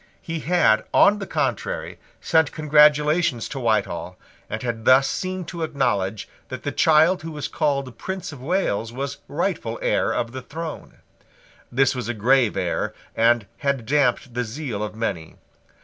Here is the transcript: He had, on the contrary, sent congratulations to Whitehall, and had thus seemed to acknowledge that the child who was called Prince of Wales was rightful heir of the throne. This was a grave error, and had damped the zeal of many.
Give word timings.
He 0.23 0.39
had, 0.39 0.83
on 0.95 1.19
the 1.19 1.27
contrary, 1.27 1.99
sent 2.19 2.51
congratulations 2.51 3.47
to 3.49 3.59
Whitehall, 3.59 4.17
and 4.49 4.63
had 4.63 4.83
thus 4.85 5.07
seemed 5.07 5.47
to 5.49 5.61
acknowledge 5.61 6.27
that 6.49 6.63
the 6.63 6.71
child 6.71 7.21
who 7.21 7.31
was 7.31 7.47
called 7.47 7.99
Prince 7.99 8.31
of 8.31 8.41
Wales 8.41 8.91
was 8.91 9.17
rightful 9.27 9.77
heir 9.79 10.11
of 10.11 10.31
the 10.31 10.41
throne. 10.41 10.95
This 11.71 11.93
was 11.93 12.09
a 12.09 12.15
grave 12.15 12.57
error, 12.57 12.95
and 13.15 13.45
had 13.59 13.85
damped 13.85 14.33
the 14.33 14.43
zeal 14.43 14.81
of 14.81 14.95
many. 14.95 15.35